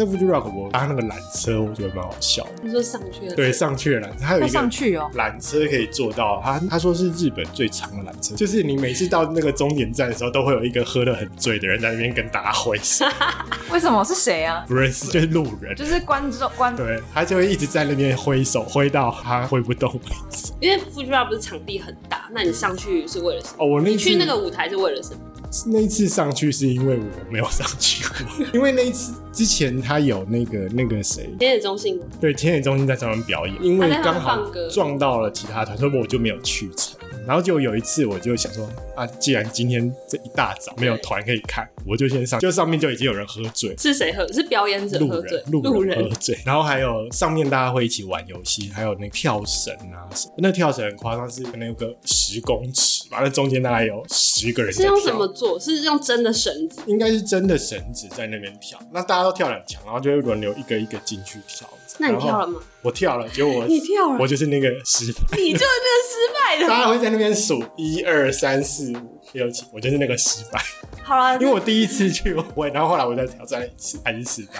[0.00, 2.50] 在 Fuji Rock 我搭那个缆车，我觉得蛮好笑的。
[2.62, 3.34] 你说上去了？
[3.34, 5.10] 对，上去了缆车，还有一个上去哦。
[5.14, 13.04] 缆车可以坐到他他说是日本最长的缆车，就是你每次到那个终点站的时候，都会有一个喝得很醉的人在那边跟大家挥手，
[13.70, 14.64] 为什么是谁啊？
[14.66, 15.76] 不认识就是路人。
[15.76, 20.52] 就是观众观对他就会一直在那边挥手，挥到他挥不动为止。
[20.60, 23.64] 因为 f u j i 不是场地很大，那你上去是为了什么？
[23.64, 25.20] 哦，我那去那个舞台是为了什么？
[25.66, 32.04] 那一次上去是因为我没有上去过， 因为那一次之前他有那个那个谁，田野中心吗？
[32.20, 36.96] 对，田野中心在上面表演，因为刚好撞到了其他团，所以我就没有去成。
[37.26, 42.40] 然后就有一次，我就想说啊，既然今天这一大早没有团可以看，我就先上。
[42.40, 44.26] 就上面就已经有人喝醉，是谁喝？
[44.32, 55.58] 是表演者路喝醉人，路人喝醉，然后还有上面大家会一起玩游戏，还有那跳绳啊什么，那跳绳很夸张，是可能有个十公尺吧，那中间大概有十个人在是用什么做？
[55.60, 56.80] 是用真的绳子？
[56.86, 61.68] 应该是真的绳子在那边跳，那大家都跳两强，然后就会轮流一个一个进去跳。
[62.00, 62.60] 那你跳了吗？
[62.82, 65.20] 我跳了，结果我你跳了我就是那个失败。
[65.36, 66.66] 你就是那个失败的。
[66.68, 70.58] 大家会在那边数一二三四五六七，我就是那个失败，
[71.02, 74.54] 好了，因为我第一次去我会，然后后来我再挑战一次还是失败，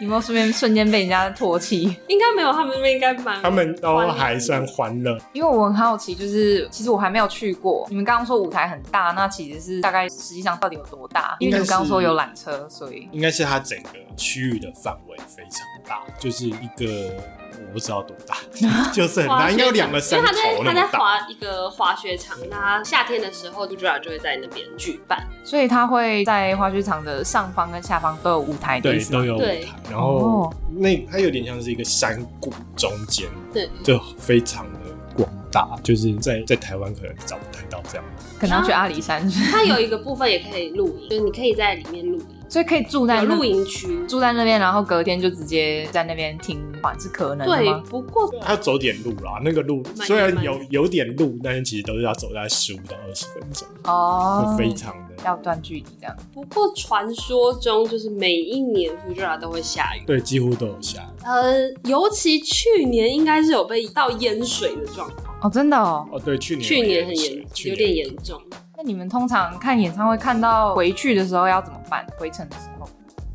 [0.00, 1.84] 有没有顺便瞬间被人家唾弃？
[2.08, 5.16] 应该没有，他们那边应该蛮他们都还算欢乐。
[5.32, 7.86] 因为我很好奇，就是其实我还没有去过。
[7.88, 11.36] 你们刚刚说舞台很大，那其实是大概实际上到底有多大？
[11.40, 17.14] 因为你们刚刚说有缆车，所以应该是它整个区域的范围非常大，就是一个
[17.50, 18.36] 我不知道多大，
[18.92, 20.98] 就是很大，应该有两个山因为他在他在头那么大。
[20.98, 25.26] 滑一个滑雪场，那他夏天的时候 u j a 就会在那边举办。
[25.44, 34.78] 所以他会在滑雪场的上方跟下方都有舞台对，都有舞台，然后哦那它有点像是一个山谷中间，对，就非常的
[35.14, 38.04] 广大，就是在在台湾可能找不太到这样。
[38.38, 43.88] 可能要去阿里山，它有一个部分也可以露营，就是你可以在里面露营，所以可以住在有露营区。
[44.06, 56.14] 住在那边，然后隔天就直接在那边听话，是可能的对吗？，不过它要走点路啦，那个路蛮虽然蛮有有点路，但是其实都是要走在十五到二十分钟，哦会，非常的要断距离这样。
[56.34, 61.24] 不过传说中就是每一年 Fujiwara 都会下雨，对，几乎都有下雨。
[61.24, 66.06] 呃，尤其去年应该是有被到淹水的状况，哦，真的哦。
[66.12, 68.38] 哦，对，去年去年很水严，去年有点严重。
[68.82, 72.04] 那你们通常看演唱会看到回去的时候要怎么办？
[72.18, 72.88] 回程的时候，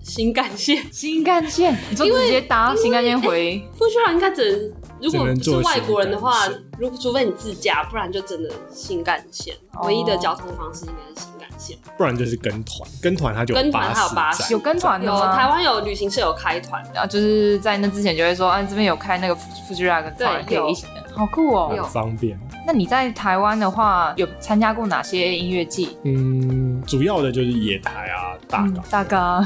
[0.04, 3.66] 新干线新干线，你就直接搭新干线回。
[3.80, 9.56] Fujiwara 应该只能，如果是外国人的话如除非你自驾，不然就真的新干线。
[9.74, 11.78] 哦唯一的交通方式应该是新干线。
[11.98, 15.34] 不然就是跟团，跟团它就跟团巴还有巴士有跟团的吗？
[15.34, 19.36] 台湾有旅行社有开团，然后就是在那之前就会说，啊，这边有开那个
[19.70, 21.70] Fujiwara 的团，可对有以一起的，好酷哦。
[21.74, 22.38] 很方便。
[22.67, 25.97] 那你在台湾的话，有参加过哪些音乐季？
[26.03, 29.45] 嗯，主要的就是野台啊、大港，嗯大港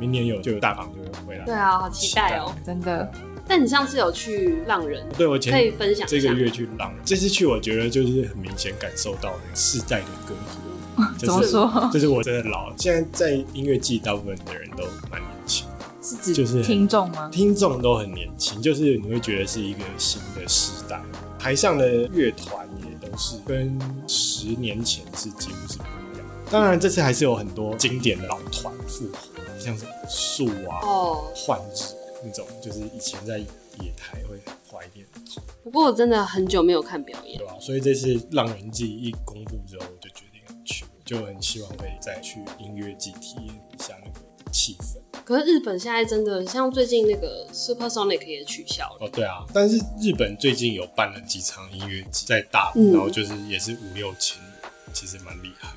[0.00, 1.44] 明年有就有大港就会回来。
[1.44, 2.50] 对啊，好期待哦。
[2.64, 3.12] 真的
[3.46, 11.12] 但你上次有去浪人，对我前可以分享这个月去浪人，这次去我觉得就是很明显感受到那世代的隔阂。
[11.20, 11.90] 怎么说？
[11.92, 15.66] 就是我真的老了，现在在音乐季大部分的人都蛮年轻，
[16.00, 17.28] 是指就是听众吗？
[17.30, 20.98] 听众都很年轻，就是你会觉得是一个新的时代。
[21.44, 23.78] 台上的乐团也都是跟
[24.08, 26.26] 十年前是几乎是不一样。
[26.50, 31.30] 当然，这次还是有很多经典的老团复活，像是树啊、哦。
[31.36, 37.54] 幻指那种，就是以前在野台会很怀念的团，不过我真的很久没有看表演对，吧？
[37.60, 44.96] 所以这次《浪人季》一公布之后，我就决定要去，就很希望可以再去音乐季体验一下那个气氛。
[45.24, 55.70] 可是日本现在真的像最近那个 Super Sonic 也取消了，哦，对啊，但是日本最近有办了几场音乐节，在大嗯，然后就是也是五六千人，其实蛮厉害。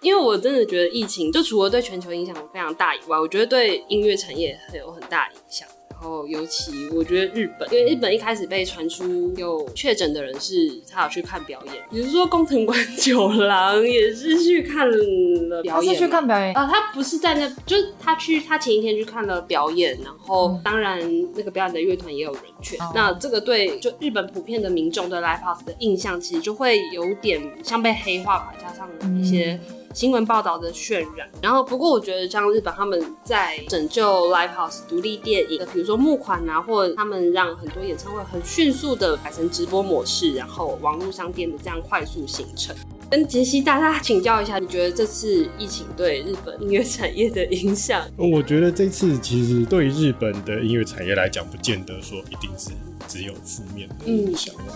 [0.00, 5.68] 因为我真的觉得疫情就除了对全球影响非常大以外，我觉得对音乐产业很有很大影响。
[5.98, 10.54] 然后尤其我觉得日本，因为日本一开始被传出有确诊的人是
[10.92, 21.00] 他有去看表演，比如说工藤官九郎也是去看了表演，他是去看表演，啊、他不是在那，就是他去，他前一天去看了表演，然后当然
[21.34, 22.76] 那个表演的乐团也有人去。
[22.76, 29.58] 哦那这个对就日本普遍的民众对 live house 的印象，其实就会有点像被黑化吧，加上一些
[29.96, 31.26] 新闻报道的渲染。
[31.40, 42.76] 然后不过我觉得像日本他们在拯救 live house 独立电影，比如说募款啊，或他们让很多演唱会很迅速的改成直播模式，然后网络商店的这样快速形成。
[43.10, 48.02] 跟杰西大家请教一下，你觉得这次疫情对日本音乐产业的影响？
[48.18, 52.68] 我觉得这次其实对日本的音乐产业来讲，不见得说一定是
[53.08, 54.72] 只有负面的影响啊。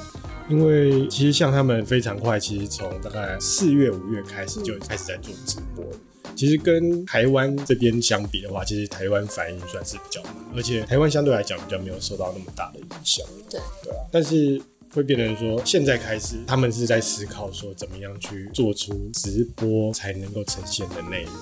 [0.49, 5.97] 因为其实像他们非常快，其实从大概四月、五月开始就开始在做直播了。
[6.35, 13.25] 其实跟台湾这边相比的话，其实台湾反应算是比较慢，而且台湾相对来讲比较没有受到那么大的影响。
[13.51, 14.61] 对对啊，但是
[14.93, 21.33] 会变成说，现在开始他们是在思考说，怎么样去做出直播才能够呈现的内容。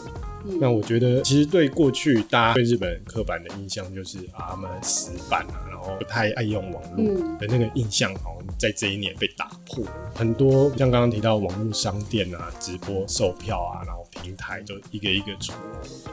[0.44, 9.84] 嗯那我觉得，其实对过去大家对日本刻板的印象就是啊，他们死板啊，然后不太爱用网络嗯的那个印象，好像在这一年被打破。
[10.14, 15.58] 很多像刚刚提到网络商店啊、直播售票啊，然后平台就一个一个出来。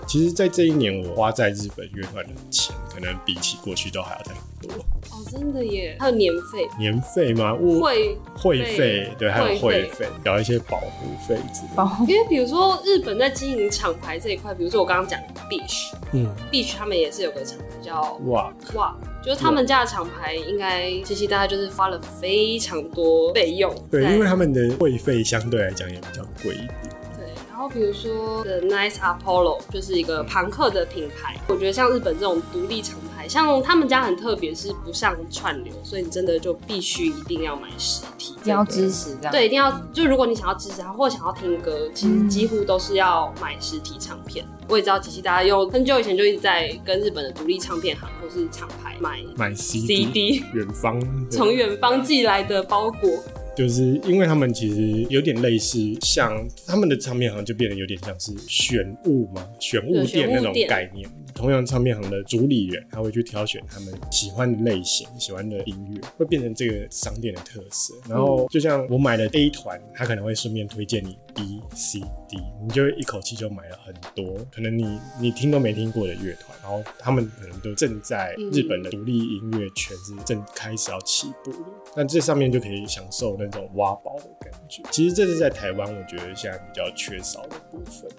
[0.08, 4.34] 其实，在这一年，我花在日本乐团的钱，可能比起过去都还要再
[4.68, 4.76] 多。
[5.12, 7.54] 哦，真的耶，还有年费、年费吗？
[7.54, 11.76] 我会，会费对，还有会会费费，缴一些保护费之类的。
[11.76, 26.70] 保护因为比如说日本在经营厂牌这一块，比如说我刚刚讲的 Beach，Beach 嗯，他们也是有个厂牌叫哇，哇，就是他们家的厂牌应该其实大家就是花了非常多费用，对，因为他们的会费相对来讲也比较贵一点。
[27.18, 39.32] 对，然后比如说，The Nice Apollo 就是一个朋克的品牌，我觉得像日本这种独立厂牌，像他们家很特别，是不上串流，所以你真的就必须一定要买实体，一定要支持这样。
[39.32, 44.46] 对，一定要就如果你想要支持他或想要听歌，其实几乎都是要买实体唱片。
[44.68, 53.10] 我也知道，其实大家用很久以前就一直在跟日本的独立唱片行或是厂牌买买 CD，CD 远方从远方寄来的包裹。
[53.56, 61.10] 就是因为他们其实有点类似，像他们的唱片行就变得有点像是选物嘛，选物店那种概念。
[61.34, 67.94] 同样唱片行的主理人，他会去挑选他们喜欢的类型、喜欢的音乐，会变成这个商店的特色。
[68.10, 81.60] 然后就像我买了 A 团，他可能会顺便推荐你 B、C、D，你就一口气就买了很多，可能你你听都没听过的乐团，然后他们可能都正在日本的独立音乐圈是正开始要起步的，
[81.98, 84.82] 那这上面就可以享受那种挖宝的感觉。
[84.92, 88.10] 其实这是在台湾，我觉得现在比较缺少的部分。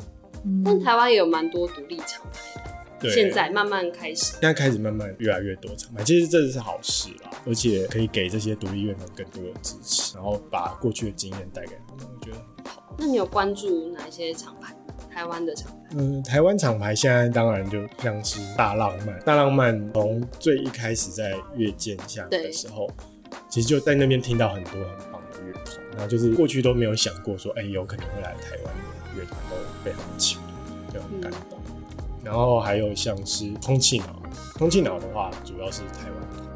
[0.62, 4.32] 但台湾也有蛮多独立厂牌的，对，现在慢慢开始。
[4.32, 12.38] 现在开始慢慢越来越多厂牌，其实这是好事啦，而且可以给这些独立乐团更多的支持，然后把过去的经验带给他们，我觉得。
[12.98, 14.74] 那你有关注哪一些厂牌？
[15.12, 15.96] 台湾的厂牌？
[15.96, 22.88] 嗯，台湾厂牌现在当然就像是大浪漫，大浪漫从最一开始在乐见下的时候，
[23.48, 31.58] 其实就在那边听到很多很棒的乐团，然后就是过去都没有想过说，哎、有可能会来台湾的乐团都被他们请来，就很感动。
[32.22, 34.22] 然后还有像是空气脑，
[34.58, 36.55] 空气脑的话主要是台湾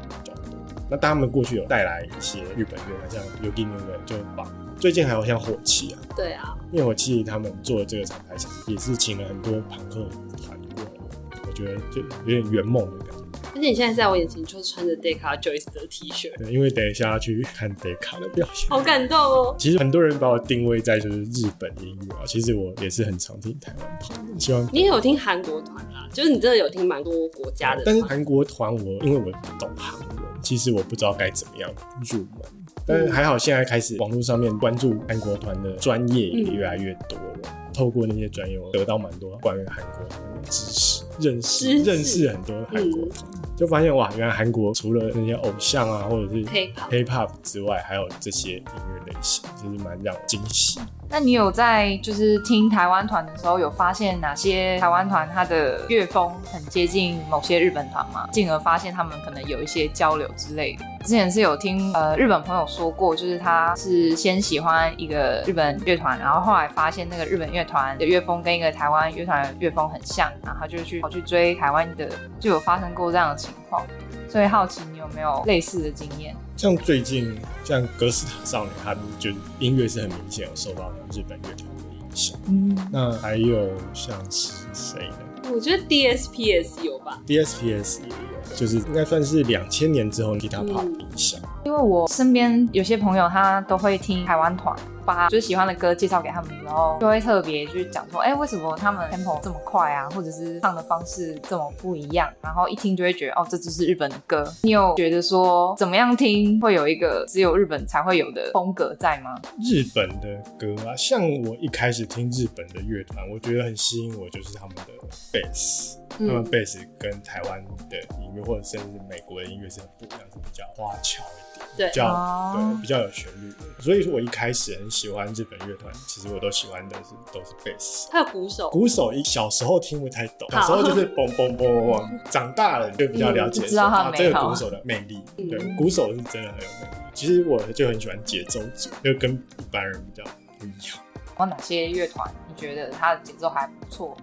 [0.91, 4.45] 那他们过去有带来一些日本乐团，像 Yogi n u 就很棒
[4.77, 13.21] 最近还有像火气啊，对啊，灭火器他们做的这个厂牌，其实也是请了很多朋克团过来，我觉得就有点圆梦的感觉。
[13.53, 18.69] 而且你现在在我眼前就是穿着 Decca Joyce 的 T 恤，对，因为等一下要去看 Decca 的表现。
[18.69, 19.55] 好感动哦。
[19.59, 24.67] 其实很多人把我定位在就是日本音乐啊，其实我也是很常听台湾团，希望。
[24.73, 27.85] 你也有听韩国团啦，就是你真的有听蛮多国家的团。
[27.85, 30.09] 但是韩国团我因为我懂韩文，
[30.41, 31.69] 其实我不知道该怎么样
[32.11, 32.41] 入门。
[32.85, 37.49] 但是还好，现在开始网络上面关注韩国团的专业也越来越多了。
[37.73, 50.79] 透过那些专业，我得到蛮多关于韩国团的知识，认识认识很多韩国团，就发现哇，原来韩国除了那些偶像啊，或者是 K-pop K-pop 之外，还有这些音乐类型，其实蛮让我惊喜。
[51.09, 58.27] 那你有在就是听台湾团的时候，有发现哪些台湾团它的乐风很接近某些日本团吗？
[58.31, 60.85] 进而发现他们可能有一些交流之类的。
[61.01, 72.09] 之前是有听呃日本朋友说过，就是他是先喜欢一个日本乐团，然后后来发现那个日本乐团的乐风跟一个台湾乐团的乐风很像，然后他就去跑去追台湾的，
[72.39, 73.85] 就有发生过这样的情况。
[74.29, 76.35] 所以好奇你有没有类似的经验？
[76.55, 82.39] 像最近像格斯塔少女，他们就音乐是很明显有受到日本乐团的影响。
[82.47, 85.15] 嗯，那还有像是谁呢
[85.51, 91.39] 我觉得 DSPS 有吧，？DSPS 也有，就是应该算是两千年之后 Guitar Pop 影响。
[91.63, 104.51] 因为我身边有些朋友他都会听台湾团，把就是喜欢的歌介绍给他们，然后就会特别去讲说，哎、为什么他们 tempo 这么快啊，或者是唱的方式这么不一样，然后一听就会觉得，哦，这就是日本的歌。
[104.63, 109.35] 你有觉得说怎么样听会有一个只有日本才会有的风格在吗？
[109.59, 114.83] 日本的歌啊，像我一开始听日本的乐团，我觉得很吸引我，就是他们的
[115.31, 115.97] 贝斯。
[116.17, 123.81] 他们贝斯跟台湾的音乐，或者甚至美国的音乐是很不一样，是比较花俏一点，对比较、哦对比较有旋律的。
[123.81, 128.09] 所以说我一开始很喜欢日本乐团，其实我都喜欢的是都是贝斯。
[128.11, 135.23] 还有鼓手，鼓手一小时候听不太懂，小时候就是 嘣嘣嘣嘣嘣，长大了就比较了解啊这个鼓手的魅力。
[135.37, 136.97] 嗯对，鼓手是真的很有魅力。
[137.13, 140.23] 其实我就很喜欢节奏组，就跟一般人比较
[140.59, 140.99] 不一样，
[141.39, 144.15] 有哪些乐团你觉得它的节奏还不错？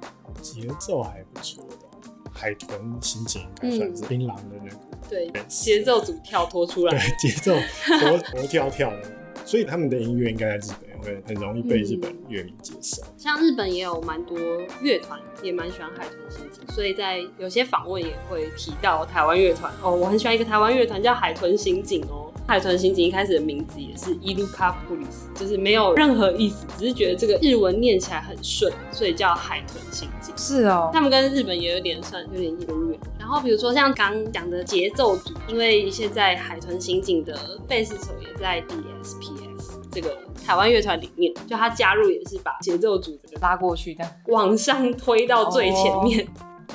[0.43, 1.89] 节奏还不错的。
[2.31, 4.77] 海豚心情应该算是槟榔的那个，
[5.11, 7.53] 对节奏组跳脱出来对，节奏
[8.01, 9.11] 活活跳跳的，
[9.49, 13.03] 所以他们的音乐应该在日本也会很容易被日本乐迷接受。
[13.17, 14.39] 像日本也有蛮多
[14.83, 19.91] 乐团，也蛮喜欢海豚刑警，所以在有些访问也会提到台湾乐团哦。
[19.91, 22.28] 我很喜欢一个台湾乐团叫海豚刑警哦。
[22.49, 30.35] 海豚刑警一开始的名字也是伊鲁卡普里斯，就是没有任何意思，只是觉得这个日文念起来很顺，所以叫海豚刑警。
[30.35, 32.99] 是哦，他们跟日本也有点算有点渊源。
[33.19, 44.03] 然后比如说像刚讲的节奏组，因为现在海豚刑警的贝斯手也在 DSPS 这个台湾乐团里面，就他加入也是把节奏组这个拉过去的。
[44.29, 46.27] 往上推到最前面。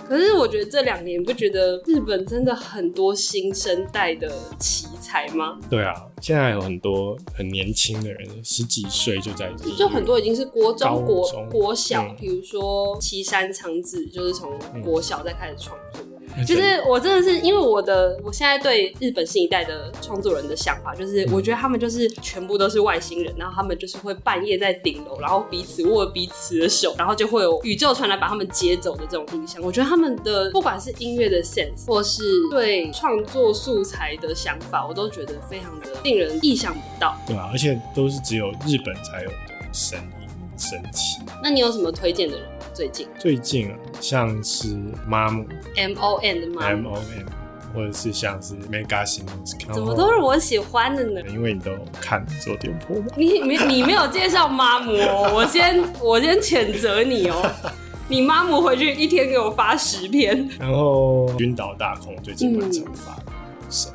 [0.08, 5.58] 可是我觉得这两年，不觉得日本真的很多新生代的奇才吗？
[5.70, 14.52] 对啊，现在有很多很年轻的人，十几岁就在做就很多已经是国高中、国国小，嗯比如说岐山长子，就是从
[14.84, 16.02] 国小再开始创作。
[16.48, 29.62] 就是我真的是因为我的我现在对日本新一代的创作人的想法，就是我觉得他们就是全部都是外星人，然后他们就是会半夜在顶楼，然后彼此握彼此的手，然后就会有宇宙传来把他们接走的这种印象。
[29.62, 37.16] 我觉得他们的不管是音乐的 sense，或是对创作素材的想法，我都觉得非常的令人意想不到。
[37.28, 39.36] 对啊，而且都是只有日本才有的
[39.72, 41.20] 声音神奇。
[41.42, 42.53] 那你有什么推荐的人吗？
[42.74, 44.76] 最近最近啊，像是
[45.08, 47.28] 妈姆 M O N 的吗？M O M，
[47.74, 49.26] 或者是像是 Mega 新
[49.74, 51.22] 怎么都是我喜欢的呢？
[51.30, 53.08] 因为你都看做点播嘛。
[53.16, 57.52] 你没你没有介绍妈姆哦， 我先我先谴责你哦。
[58.10, 63.32] 你妈母回去一天给我发十篇，然后晕倒大空最近蛮常发的，是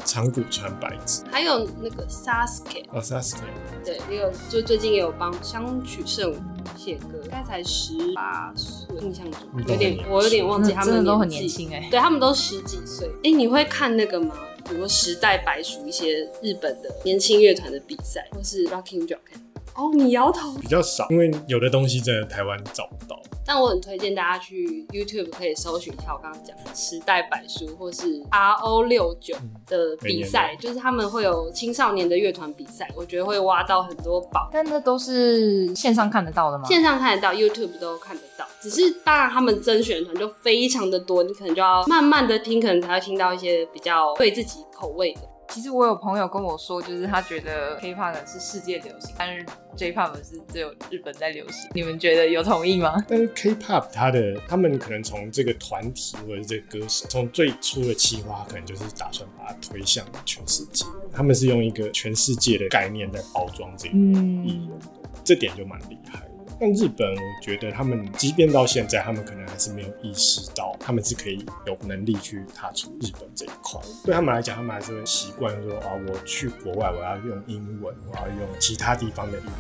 [0.05, 3.39] 长谷川白子，还有那个 Sasuke，哦 Sasuke，
[3.85, 6.37] 对，也有就最近也有帮香取慎吾
[6.77, 13.09] 写歌，应该才十八岁，印象中有点我有点忘记他们的都很年纪，年轻哎、对他们都十几岁。
[13.23, 14.35] 哎、你会看那个吗？
[14.65, 19.41] 比如说时代白鼠一些日本的年轻乐团的比赛，或是 Rocking Japan。
[19.79, 20.53] 哦，你摇头。
[20.61, 23.17] 比较少，因为有的东西真的台湾找不到。
[23.47, 29.35] 但我很推荐大家去 YouTube 可以搜寻一下我刚刚讲的时代百书或是 RO 六九
[29.67, 34.51] 的比赛，就是他们会有青少年的乐团比赛，我觉得会挖到很多宝。
[34.53, 36.65] 但那都是线上看得到的吗？
[36.67, 38.45] 线上看得到，YouTube 都看得到。
[38.61, 45.21] 只是当然他们甄选团就非常的多，你可能就要慢慢的听，可能才会听到一些比较对自己口味的。
[45.49, 49.45] 其实我有朋友跟我说，就是他觉得 K-pop 是世界流行，但是
[49.77, 51.71] J-pop 是只有日本在流行。
[51.75, 52.97] 你们觉得有同意吗？
[53.09, 60.85] 但是 K-pop 它的他们可能从这个团体或者是这个歌手，从最初的企划，可能就是打算把它推向全世界。
[61.13, 64.79] 他们是用一个全世界的概念在包装这个嗯艺人，
[65.25, 66.31] 这点就蛮厉害的。
[66.61, 73.81] 但日本，我觉得他们即便到现在，他们可能还是没有意识到，他们是可以有能力去踏出日本这一块。
[74.05, 79.53] 对他们来讲，他们还是会习惯说啊，我去国外，我要用英文，我要用其他地方的语言。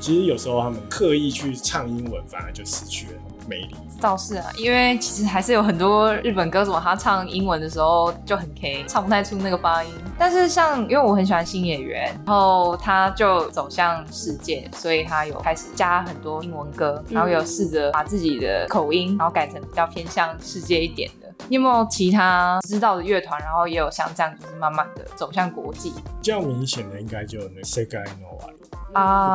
[0.00, 3.12] 其实有时候他们刻意去唱英文，反而就失去了
[3.50, 3.74] 魅力。
[4.00, 9.90] 倒是啊，因为其实还是有很多日本歌手，他唱英文的时候就很 K，唱不太出那个发音。
[10.16, 21.28] 但是像因为我很喜欢新演员，然后他就走向世界，所以他有开始加很多英文歌，然后有试着把自己的口音，然后改成比较偏向世界一点的。
[21.48, 28.38] 你有没有其他知道的乐团，然后也有像这样，就是慢慢的走向国际比较明显的应该就有那个 Segai no
[28.92, 29.32] 啊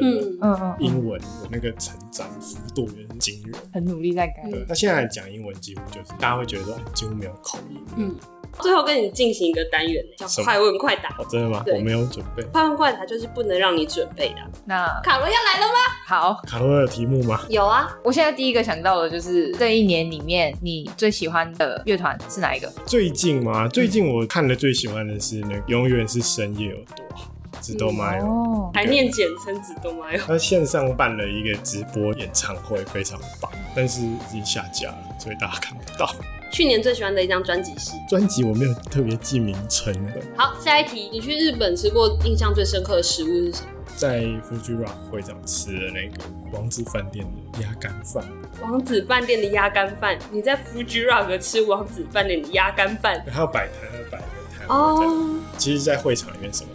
[0.00, 2.86] 嗯嗯嗯，英文的那个成长幅度
[3.24, 3.54] 惊人。
[3.72, 4.48] 很努力在改。
[4.50, 7.82] 对，他现在讲英文几乎就是大家会觉得说几乎没有口音。
[7.96, 8.14] 嗯，
[8.60, 11.08] 最后跟你进行一个单元，叫快问快答。
[11.18, 11.64] 哦，真的吗？
[11.66, 12.42] 我没有准备。
[12.44, 14.36] 快问快答就是不能让你准备的。
[14.66, 15.74] 那卡罗要来了吗？
[16.06, 17.40] 好，卡罗有题目吗？
[17.48, 22.70] 有啊，我现在第一个想到的就是这一年里面你最喜欢的乐团是哪一个？
[22.84, 23.66] 最近吗？
[23.68, 27.24] 最近我看的最喜欢的是那个《永远是深夜有多好》，
[27.64, 28.12] 知道吗？
[28.18, 30.18] 哦，还念简称子都没有。
[30.18, 36.14] 他线上办了一个直播演唱会，非常棒，但是已经下架了，所以大家看不到。
[36.52, 37.92] 去年最喜欢的一张专辑是。
[38.08, 43.68] 专辑我没有特别记名称的，好，下一题，你去日本吃过印象最深刻的食物是什么？
[43.96, 48.24] 在 Fuji Rock 会长吃的那个王子饭店的鸭肝饭，
[48.60, 50.18] 王子饭店的鸭肝饭。
[50.32, 53.24] 你在 Fuji Rock 吃王子饭店的鸭肝饭？
[53.30, 55.58] 还有摆摊，还有摆个摊位在那。
[55.58, 56.70] 其实，在会场里面什么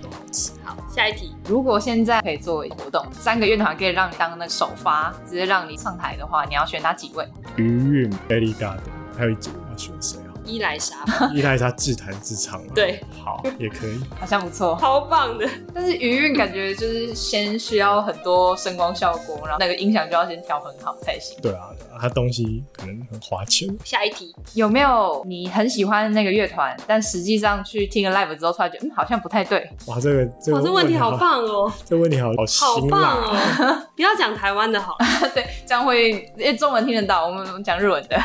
[1.00, 7.26] 下一题，如果现在可以做活动，三个乐团可以让你当那个首发，直接让你上台的话，你要选哪几位？
[7.56, 8.80] 余韵、Lady Gaga，
[9.18, 10.29] 还有一组要选谁啊？
[10.50, 10.96] 伊莱莎，
[11.34, 12.72] 伊莱莎自弹自唱吗？
[12.74, 14.00] 对，好，也可以。
[14.20, 15.48] 好像不错，超棒的。
[15.74, 21.38] 但是余韵感觉就是先需要很多声光效果，然后那个音响就要先调很好才行。
[21.42, 23.70] 对啊，对啊，它东西可能很花钱。
[23.86, 29.70] 下一题，有没有你很喜欢那个乐团，但实际上去听了 live 之后，突然觉得嗯好像不太对？
[29.86, 33.18] 哇，这个这哇，个这问题好，棒哦，这个问题好好好棒。
[33.20, 33.88] 哦！
[33.96, 38.18] 不要讲台湾的好了， 对，这样会因为中文听得到，我们我们讲日文的。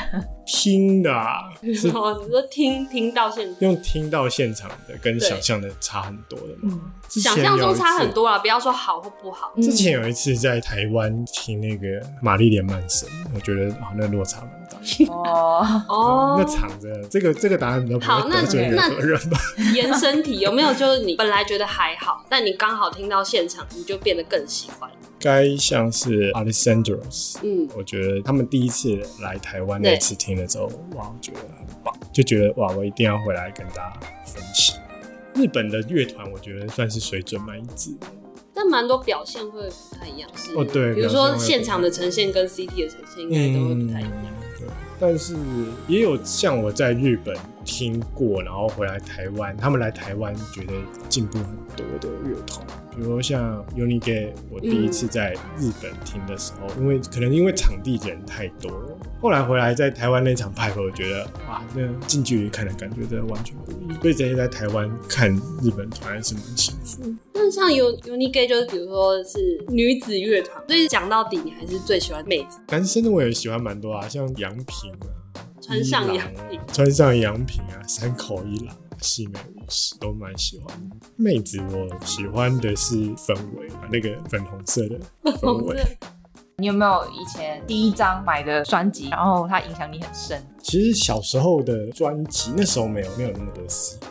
[0.46, 6.80] 听的啊， 是哦，你说听听到现场，用听到现场的跟想象的差很多的嘛。
[7.08, 9.52] 想象中差很多啦，不要说好或不好。
[9.56, 11.86] 之前有一次在台湾听那个
[12.20, 14.63] 玛丽莲曼森，我觉得啊，那落差蛮
[15.06, 15.14] 大。
[15.14, 18.90] 哦，哦那，场真的，这个这个答案比较不好那那？
[19.74, 24.90] 延伸题有没有就是你本来觉得还好，但你刚好听到现场，你就变得更喜欢？
[25.20, 34.76] 该像是 Alessandros，嗯，我觉得他们第一次来台湾对那次听了之后，哇，我觉得很棒，就觉得哇，我一定要回来跟大家分享。
[35.34, 38.06] 日本的乐团，我觉得算是水准蛮一致的。
[38.56, 44.12] 但蛮多表现会不太一样，是哦对比如说现场的呈现跟 CT 的呈现应该都会不太一样。
[44.26, 44.43] 嗯
[44.98, 45.34] 但是
[45.88, 50.72] 也有像我在日本听过，然后回来台湾，他们来台湾觉得
[51.08, 51.46] 进步很
[51.76, 64.00] 多的乐团，比如像 Unigay，我第一次在日本听的时候，因为可能因为场地人太多了，后来回来在台湾那场派合，我觉得哇，那近距离看的感觉真的完全不一样。
[64.00, 67.02] 所以直接在台湾看日本团还是蛮幸福。
[67.32, 72.58] 那像 U Unigay 就是比如说是女子乐团，所以讲到底你还是最喜欢妹子。
[72.68, 75.08] 男生的我也喜欢蛮多啊，像杨平啊，
[75.60, 80.96] 川上洋平川上洋平啊，山口一郎、细美武士都蛮喜欢的。
[81.16, 85.76] 妹子我喜欢的是氛围啊，那个粉红色的氛围。
[86.56, 90.40] 你有没有以前第一张买的专辑，然后它影响你很深？
[90.62, 94.06] 其实小时候的专辑，那时候没有没有那么多 CD，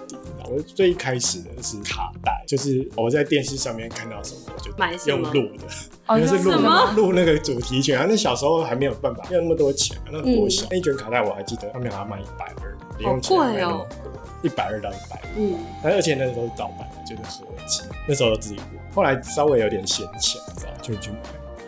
[0.49, 5.63] 我最一开始的是卡带，就是我在电视上面看到什么我就买什么用录的，
[6.07, 8.05] 哦 因为是录什么录那个主题曲啊。
[8.07, 14.11] 那小时候还没有办法，没有那么多钱啊，那国嗯小、那一卷卡带我还记得，他们好像卖一百二，零用钱没那么贵，
[14.43, 15.55] 一百二到一百五。
[15.55, 18.61] 嗯，而且那时候是盗版的，就是合集，那时候都自己录。
[18.93, 21.17] 后来稍微有点闲钱，你知道，就去买。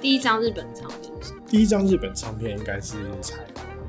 [0.01, 3.38] 第一张日本唱片是什么第一张日本唱片应该是彩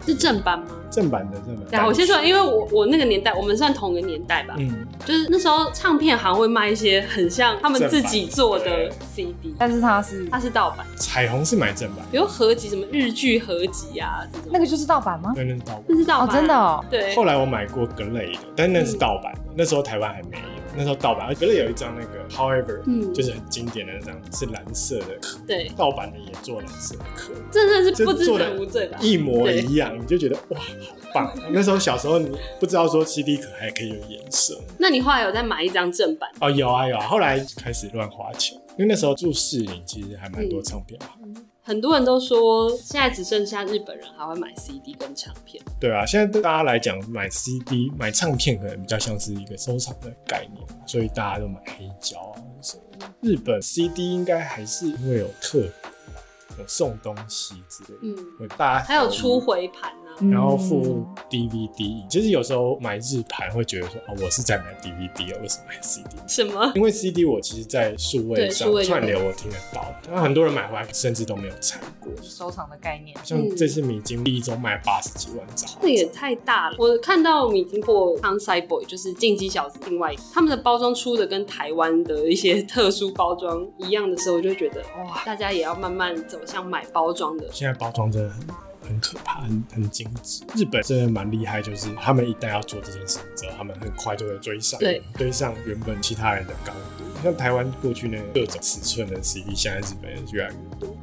[0.07, 0.67] 是正版吗？
[0.91, 1.67] 正版的正版。
[1.69, 15.33] 对啊，我先说，因为我我那个年代，我们算同个年代吧，嗯，就是那时候唱片行会卖一些很像他们自己做的 CD，但是它是它是盗版，彩虹是买正版，比如合集什么日剧合集啊这种，那个就是盗版吗？
[15.35, 15.85] 对那是盗版。
[15.89, 16.85] 那是盗版，哦，真的哦。
[16.89, 20.56] 对，后来我买过格雷的，但那是盗版的，那时候台湾还没有。
[20.77, 28.99] 那时候盗版，格雷有一张那个 However，嗯就是很经典的那张，是蓝色的壳，对，盗版的也做蓝色的壳，真的是不知就做的者无罪吧？
[29.01, 31.33] 一模一样，你就觉得哇，好棒！
[31.51, 36.31] 那时候小时候你不知道说 CD 壳还可以有颜色，那你后来有再买一张正版？
[36.41, 41.46] 哦，有啊有啊，后来开始乱花钱，因为那时候住士林，其实还蛮多唱片行。
[41.67, 53.13] 很多人都说现在只剩下日本人还会买 CD 跟唱片，对啊，现在对大家来讲，买 CD、买唱片可能比较像是一个收藏的概念，所以大家都买黑胶啊什么的。
[53.21, 62.07] 日本 CD 应该还是因为有特别，有送东西之类的，嗯，会大家还有出回盘啊，然后付 DVD。
[62.09, 66.09] 就是有时候买日盘会觉得说，哦，我是在买 DVD 啊，为什么买 CD？
[66.27, 66.73] 什么？
[66.75, 72.11] 因为 CD 我其实，在数位上数位串流我听得到，那很多人买回来甚至都没有拆过。
[72.23, 73.17] 收藏的概念。
[73.25, 76.77] 像这次米金第一周卖八十几万张，这也太大了！
[76.79, 87.47] 我看到米津或 c o n s i Boy 就是进击小子，另外他们的包装出的跟台湾的一些特殊包装一样的时候，我就觉得哇，大家也要慢慢走向买包装的。
[87.53, 88.41] 现在包装真的很
[88.87, 90.45] 很可怕，很很精致。
[90.55, 97.05] 日本真的蛮厉害，就是他们一旦要做这件事情之后，他们很快就会追上，对，追上原本其他人的高度。
[97.23, 100.97] 像台湾过去那各种尺寸的 CD，现在日本人越来越多。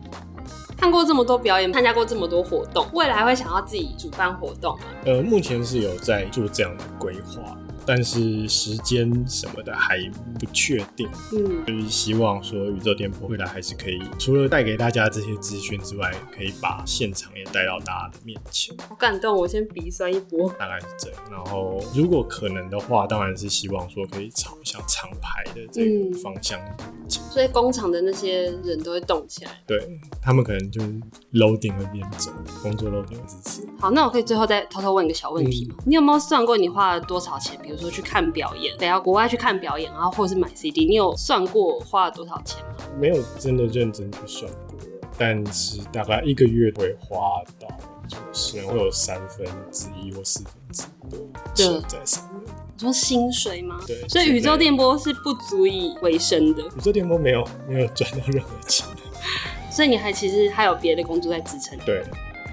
[0.78, 4.86] 看过这么多表演，参加过这么多活动，未来会想要自己主办活动吗？
[5.06, 10.00] 呃，目前是有在做这样的规划，但是时间什么的还
[10.40, 11.10] 不确定。
[11.34, 20.50] 嗯，就是希望说宇宙电波未来还是可以，除了带给大家这些资讯之外，可以把现场也带到大家的面前，好感动，我先鼻酸一波。
[20.60, 21.20] 大概是这样。
[21.32, 26.78] 然后如果可能的话，当然是希望说可以朝向厂牌的这个方向前
[27.08, 27.24] 进。
[27.32, 29.52] 所以工厂的那些人都会动起来。
[29.66, 30.88] 对他们可能就是
[31.34, 32.32] loading 会变走，
[32.62, 33.68] 工作 loading 会支持。
[33.80, 35.76] 好，那我可以最后再偷偷问一个小问题吗？
[35.86, 37.60] 你有没有算过你花了多少钱？
[37.64, 42.86] 比如说去看表演，得要国外去看表演，然后或是买 CD，你有算过花了多少钱吗？
[43.00, 44.78] 没有真的认真去算过，
[45.18, 47.68] 但是大概一个月会花到，
[48.08, 52.44] 就是会有三分之一或四分之一的钱在上面。
[52.76, 53.80] 你说薪水吗？
[53.86, 58.86] 对所以宇宙电波是不足以为生的，宇宙电波没有没有赚到任何钱。
[59.72, 61.78] 所以你还其实还有别的工作在支撑。
[61.86, 62.04] 对，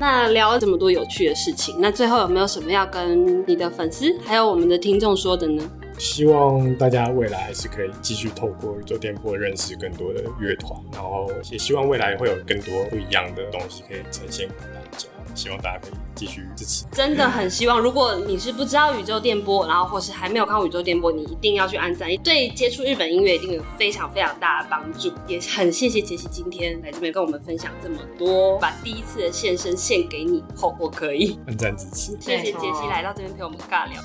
[0.00, 5.62] 那聊了这么多有趣的事情，那最后有没有什么要跟你的粉丝还有我们的听众说的呢？
[5.98, 15.06] 希望大家未来还是可以继续透过宇宙店铺认识更多的乐团，然后也希望未来会有更多不一样的东西可以呈现给大家。
[15.34, 16.84] 希望大家可以继续支持。
[16.92, 25.12] 真的很希望，如果你是不知道宇宙电波，然后或是还没有看过宇宙电波，你一定要去按赞，对接触日本音乐一定有非常非常大的帮助。
[25.26, 31.38] 也很谢谢杰西今天来这边跟我们分享这么多，把第一次的献身献给你后，我可以。
[31.46, 32.16] 按赞支持。
[32.20, 34.02] 谢谢杰西来到这边陪我们尬聊，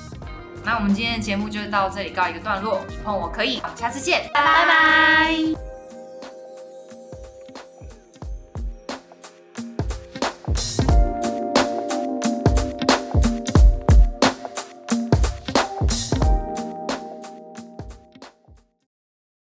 [0.64, 5.65] 那我们今天的节目就到这里告一个段落，碰我可以，我们下次见，拜拜。